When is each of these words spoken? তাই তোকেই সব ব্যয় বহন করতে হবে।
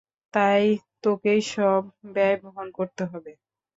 তাই 0.33 0.63
তোকেই 1.03 1.41
সব 1.47 1.81
ব্যয় 2.13 2.37
বহন 2.43 2.67
করতে 2.71 3.03
হবে। 3.05 3.31